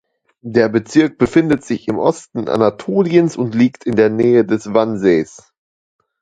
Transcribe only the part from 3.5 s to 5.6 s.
liegt in der Nähe des Vansees.